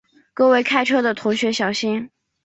[0.33, 2.09] 各位开车的同学小心